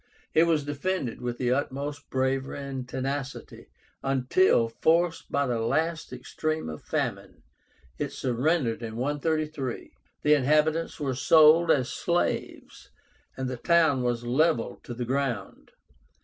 It 0.33 0.45
was 0.45 0.65
defended 0.65 1.21
with 1.21 1.37
the 1.37 1.51
utmost 1.51 2.09
bravery 2.09 2.57
and 2.59 2.89
tenacity, 2.89 3.67
until, 4.01 4.67
forced 4.67 5.31
by 5.31 5.45
the 5.45 5.59
last 5.59 6.11
extreme 6.11 6.69
of 6.69 6.81
famine, 6.81 7.43
it 7.99 8.11
surrendered 8.11 8.81
(133). 8.81 9.91
The 10.23 10.33
inhabitants 10.33 10.99
were 10.99 11.13
sold 11.13 11.69
as 11.69 11.89
slaves, 11.91 12.89
and 13.37 13.47
the 13.47 13.57
town 13.57 14.01
was 14.01 14.23
levelled 14.23 14.83
to 14.85 14.95
the 14.95 15.05
ground. 15.05 15.69